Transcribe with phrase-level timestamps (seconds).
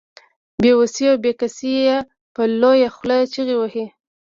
[0.61, 1.97] بې وسي او بې کسي يې
[2.33, 3.85] په لويه خوله چيغې وهي.